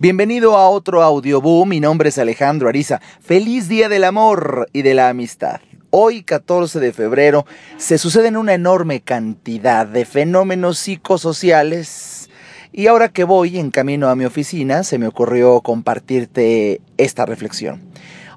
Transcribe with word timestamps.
Bienvenido 0.00 0.56
a 0.56 0.70
otro 0.70 1.02
audioboom, 1.02 1.70
mi 1.70 1.80
nombre 1.80 2.10
es 2.10 2.18
Alejandro 2.18 2.68
Ariza. 2.68 3.00
Feliz 3.18 3.68
Día 3.68 3.88
del 3.88 4.04
Amor 4.04 4.68
y 4.72 4.82
de 4.82 4.94
la 4.94 5.08
Amistad. 5.08 5.60
Hoy, 5.90 6.22
14 6.22 6.78
de 6.78 6.92
febrero, 6.92 7.46
se 7.78 7.98
suceden 7.98 8.36
una 8.36 8.54
enorme 8.54 9.00
cantidad 9.00 9.88
de 9.88 10.04
fenómenos 10.04 10.78
psicosociales 10.78 12.30
y 12.72 12.86
ahora 12.86 13.08
que 13.08 13.24
voy 13.24 13.58
en 13.58 13.72
camino 13.72 14.08
a 14.08 14.14
mi 14.14 14.24
oficina, 14.24 14.84
se 14.84 14.98
me 14.98 15.08
ocurrió 15.08 15.62
compartirte 15.62 16.80
esta 16.96 17.26
reflexión. 17.26 17.82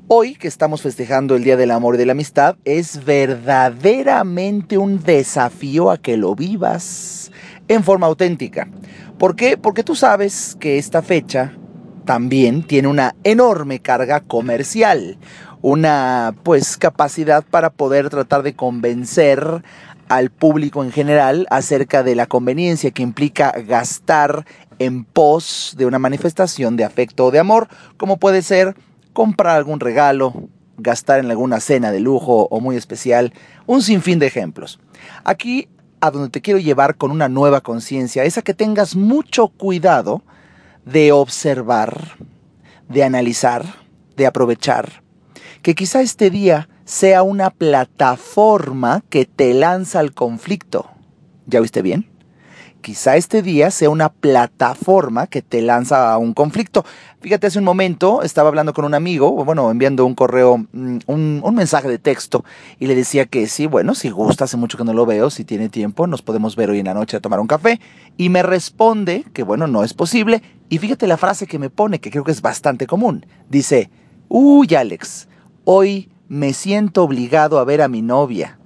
Hoy 0.08 0.34
que 0.34 0.48
estamos 0.48 0.82
festejando 0.82 1.36
el 1.36 1.44
Día 1.44 1.58
del 1.58 1.70
Amor 1.70 1.94
y 1.94 2.00
de 2.00 2.08
la 2.08 2.14
Amistad, 2.14 2.56
es 2.66 3.06
verdaderamente 3.06 4.80
un 4.80 5.04
desafío 5.04 5.92
a 5.92 6.00
que 6.00 6.18
lo 6.18 6.34
vivas 6.34 7.32
en 7.68 7.84
forma 7.84 8.08
auténtica. 8.08 8.68
¿Por 9.22 9.36
qué? 9.36 9.56
Porque 9.56 9.84
tú 9.84 9.96
sabes 9.96 10.58
que 10.60 10.80
esta 10.80 11.04
fecha 11.04 11.54
también 12.06 12.64
tiene 12.64 12.88
una 12.88 13.14
enorme 13.24 13.80
carga 13.80 14.22
comercial, 14.22 15.20
una 15.62 16.34
pues 16.42 16.76
capacidad 16.76 17.44
para 17.44 17.70
poder 17.70 18.10
tratar 18.10 18.42
de 18.42 18.56
convencer 18.56 19.64
al 20.10 20.32
público 20.32 20.84
en 20.84 20.92
general 20.92 21.46
acerca 21.52 22.02
de 22.02 22.16
la 22.16 22.26
conveniencia 22.26 22.90
que 22.90 23.04
implica 23.04 23.52
gastar 23.52 24.44
en 24.80 25.04
pos 25.04 25.76
de 25.78 25.86
una 25.86 26.00
manifestación 26.00 26.76
de 26.76 26.84
afecto 26.84 27.28
o 27.28 27.32
de 27.32 27.38
amor, 27.38 27.68
como 27.98 28.18
puede 28.18 28.42
ser 28.42 28.76
comprar 29.14 29.56
algún 29.56 29.80
regalo, 29.80 30.50
gastar 30.80 31.20
en 31.20 31.30
alguna 31.30 31.60
cena 31.60 31.92
de 31.92 32.00
lujo 32.00 32.48
o 32.50 32.60
muy 32.60 32.76
especial, 32.76 33.34
un 33.68 33.84
sinfín 33.84 34.18
de 34.18 34.26
ejemplos. 34.26 34.80
Aquí 35.24 35.70
a 36.02 36.12
donde 36.12 36.30
te 36.30 36.42
quiero 36.42 36.60
llevar 36.60 36.98
con 36.98 37.12
una 37.12 37.30
nueva 37.30 37.62
conciencia 37.62 38.26
es 38.26 38.38
a 38.38 38.42
que 38.42 38.54
tengas 38.54 38.96
mucho 38.96 39.48
cuidado 39.48 40.24
de 40.86 41.12
observar, 41.12 42.18
de 42.90 43.04
analizar, 43.04 43.64
de 44.18 44.26
aprovechar, 44.26 45.04
que 45.62 45.76
quizá 45.76 46.02
este 46.02 46.30
día 46.30 46.68
sea 46.86 47.24
una 47.24 47.52
plataforma 47.52 49.04
que 49.10 49.26
te 49.26 49.54
lanza 49.54 50.00
al 50.00 50.14
conflicto. 50.14 50.90
¿Ya 51.46 51.62
viste 51.62 51.82
bien? 51.82 52.11
Quizá 52.82 53.16
este 53.16 53.42
día 53.42 53.72
sea 53.72 53.90
una 53.90 54.10
plataforma 54.10 55.28
que 55.28 55.42
te 55.42 55.62
lanza 55.62 56.12
a 56.12 56.18
un 56.18 56.34
conflicto. 56.34 56.84
Fíjate, 57.22 57.48
hace 57.48 57.60
un 57.60 57.66
momento 57.66 58.24
estaba 58.24 58.50
hablando 58.50 58.74
con 58.74 58.84
un 58.84 58.94
amigo, 58.94 59.32
bueno, 59.46 59.72
enviando 59.72 60.06
un 60.06 60.16
correo, 60.16 60.58
mm, 60.58 60.98
un, 61.06 61.42
un, 61.44 61.56
mensaje 61.56 61.88
de 61.88 62.00
texto, 62.00 62.44
y 62.80 62.88
le 62.88 62.96
decía 62.96 63.26
que 63.26 63.48
sí, 63.48 63.68
bueno, 63.68 63.96
si 63.96 64.10
gusta, 64.10 64.46
hace 64.46 64.58
mucho 64.58 64.78
que 64.78 64.84
no 64.84 64.94
lo 64.94 65.06
veo, 65.06 65.30
si 65.30 65.46
tiene 65.46 65.70
tiempo, 65.70 66.08
nos 66.08 66.22
podemos 66.22 66.56
ver 66.56 66.72
hoy 66.72 66.80
en 66.80 66.88
la 66.88 66.94
noche 66.94 67.18
a 67.18 67.22
tomar 67.22 67.40
un 67.40 67.48
café. 67.48 67.80
Y 68.18 68.30
me 68.30 68.44
responde 68.44 69.24
que, 69.34 69.44
bueno, 69.44 69.68
no 69.68 69.84
es 69.84 69.94
posible. 69.94 70.42
Y 70.70 70.80
fíjate 70.80 71.08
la 71.08 71.18
frase 71.18 71.48
que 71.48 71.60
me 71.60 71.70
pone, 71.70 72.00
que 72.00 72.12
creo 72.12 72.24
que 72.24 72.32
es 72.32 72.42
bastante 72.42 72.88
común. 72.88 73.26
Dice, 73.50 73.90
uy, 74.28 74.74
Alex, 74.76 75.28
hoy 75.64 76.10
me 76.28 76.54
siento 76.54 77.04
obligado 77.04 77.60
a 77.60 77.66
ver 77.66 77.82
a 77.82 77.88
mi 77.88 78.02
novia. 78.02 78.58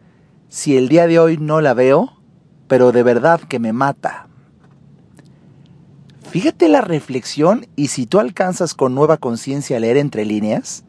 Si 0.49 0.77
el 0.77 0.87
día 0.87 1.07
de 1.07 1.19
hoy 1.19 1.37
no 1.37 1.61
la 1.61 1.73
veo, 1.73 2.14
pero 2.67 2.91
de 2.91 3.03
verdad 3.03 3.39
que 3.41 3.59
me 3.59 3.73
mata. 3.73 4.27
Fíjate 6.29 6.67
la 6.67 6.81
reflexión 6.81 7.67
y 7.75 7.87
si 7.87 8.05
tú 8.05 8.19
alcanzas 8.19 8.73
con 8.73 8.93
nueva 8.93 9.17
conciencia 9.17 9.77
a 9.77 9.79
leer 9.79 9.95
entre 9.95 10.25
líneas, 10.25 10.83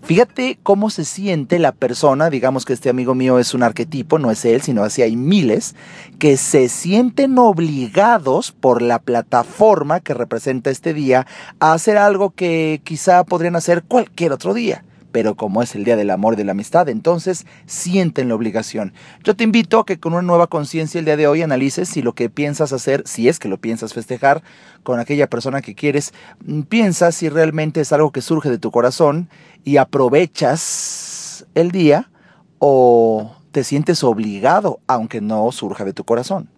fíjate 0.00 0.58
cómo 0.62 0.88
se 0.88 1.04
siente 1.04 1.58
la 1.58 1.72
persona, 1.72 2.30
digamos 2.30 2.64
que 2.64 2.72
este 2.72 2.88
amigo 2.88 3.14
mío 3.14 3.38
es 3.38 3.52
un 3.52 3.62
arquetipo, 3.62 4.18
no 4.18 4.30
es 4.30 4.44
él, 4.46 4.62
sino 4.62 4.82
así 4.84 5.02
hay 5.02 5.16
miles, 5.16 5.74
que 6.18 6.38
se 6.38 6.70
sienten 6.70 7.36
obligados 7.38 8.52
por 8.52 8.80
la 8.80 8.98
plataforma 8.98 10.00
que 10.00 10.14
representa 10.14 10.70
este 10.70 10.94
día 10.94 11.26
a 11.60 11.74
hacer 11.74 11.98
algo 11.98 12.30
que 12.30 12.80
quizá 12.82 13.24
podrían 13.24 13.56
hacer 13.56 13.82
cualquier 13.82 14.32
otro 14.32 14.54
día 14.54 14.84
pero 15.12 15.34
como 15.34 15.62
es 15.62 15.74
el 15.74 15.84
Día 15.84 15.96
del 15.96 16.10
Amor 16.10 16.34
y 16.34 16.36
de 16.36 16.44
la 16.44 16.52
Amistad, 16.52 16.88
entonces 16.88 17.46
sienten 17.66 18.28
la 18.28 18.34
obligación. 18.34 18.92
Yo 19.24 19.34
te 19.34 19.44
invito 19.44 19.80
a 19.80 19.86
que 19.86 19.98
con 19.98 20.12
una 20.12 20.22
nueva 20.22 20.46
conciencia 20.46 20.98
el 20.98 21.04
día 21.04 21.16
de 21.16 21.26
hoy 21.26 21.42
analices 21.42 21.88
si 21.88 22.02
lo 22.02 22.14
que 22.14 22.30
piensas 22.30 22.72
hacer, 22.72 23.02
si 23.06 23.28
es 23.28 23.38
que 23.38 23.48
lo 23.48 23.58
piensas 23.58 23.94
festejar 23.94 24.42
con 24.82 25.00
aquella 25.00 25.28
persona 25.28 25.62
que 25.62 25.74
quieres, 25.74 26.12
mm, 26.44 26.62
piensa 26.62 27.12
si 27.12 27.28
realmente 27.28 27.80
es 27.80 27.92
algo 27.92 28.12
que 28.12 28.20
surge 28.20 28.50
de 28.50 28.58
tu 28.58 28.70
corazón 28.70 29.28
y 29.64 29.76
aprovechas 29.76 31.46
el 31.54 31.70
día 31.70 32.10
o 32.58 33.32
te 33.52 33.64
sientes 33.64 34.04
obligado 34.04 34.80
aunque 34.86 35.20
no 35.20 35.50
surja 35.52 35.84
de 35.84 35.92
tu 35.92 36.04
corazón. 36.04 36.48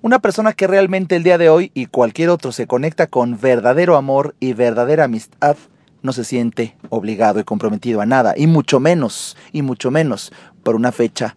Una 0.00 0.20
persona 0.20 0.52
que 0.52 0.68
realmente 0.68 1.16
el 1.16 1.24
día 1.24 1.38
de 1.38 1.48
hoy 1.48 1.72
y 1.74 1.86
cualquier 1.86 2.30
otro 2.30 2.52
se 2.52 2.68
conecta 2.68 3.08
con 3.08 3.40
verdadero 3.40 3.96
amor 3.96 4.36
y 4.38 4.52
verdadera 4.52 5.04
amistad, 5.04 5.56
no 6.02 6.12
se 6.12 6.24
siente 6.24 6.76
obligado 6.90 7.40
y 7.40 7.44
comprometido 7.44 8.00
a 8.00 8.06
nada, 8.06 8.34
y 8.36 8.46
mucho 8.46 8.80
menos, 8.80 9.36
y 9.52 9.62
mucho 9.62 9.90
menos 9.90 10.32
por 10.62 10.76
una 10.76 10.92
fecha 10.92 11.36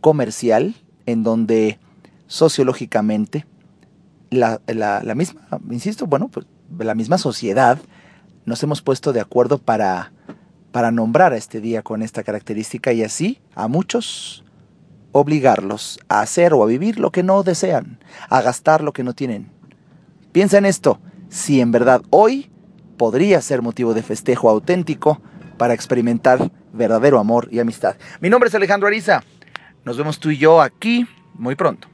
comercial 0.00 0.74
en 1.06 1.22
donde 1.22 1.78
sociológicamente 2.26 3.46
la, 4.30 4.60
la, 4.66 5.14
misma, 5.14 5.42
insisto, 5.70 6.06
bueno, 6.06 6.28
pues 6.28 6.46
la 6.78 6.94
misma 6.94 7.18
sociedad 7.18 7.78
nos 8.44 8.62
hemos 8.62 8.82
puesto 8.82 9.12
de 9.12 9.20
acuerdo 9.20 9.58
para, 9.58 10.12
para 10.72 10.90
nombrar 10.90 11.32
a 11.32 11.36
este 11.36 11.60
día 11.60 11.82
con 11.82 12.02
esta 12.02 12.22
característica 12.22 12.92
y 12.92 13.02
así 13.02 13.40
a 13.54 13.68
muchos 13.68 14.44
obligarlos 15.12 16.00
a 16.08 16.20
hacer 16.20 16.54
o 16.54 16.62
a 16.62 16.66
vivir 16.66 16.98
lo 16.98 17.12
que 17.12 17.22
no 17.22 17.42
desean, 17.42 17.98
a 18.28 18.40
gastar 18.40 18.82
lo 18.82 18.92
que 18.92 19.04
no 19.04 19.12
tienen. 19.12 19.50
Piensa 20.32 20.58
en 20.58 20.64
esto, 20.64 20.98
si 21.28 21.60
en 21.60 21.70
verdad 21.70 22.02
hoy 22.10 22.50
podría 23.02 23.40
ser 23.40 23.62
motivo 23.62 23.94
de 23.94 24.02
festejo 24.04 24.48
auténtico 24.48 25.20
para 25.58 25.74
experimentar 25.74 26.52
verdadero 26.72 27.18
amor 27.18 27.48
y 27.50 27.58
amistad. 27.58 27.96
Mi 28.20 28.30
nombre 28.30 28.46
es 28.46 28.54
Alejandro 28.54 28.86
Ariza. 28.86 29.24
Nos 29.84 29.98
vemos 29.98 30.20
tú 30.20 30.30
y 30.30 30.38
yo 30.38 30.62
aquí 30.62 31.04
muy 31.34 31.56
pronto. 31.56 31.91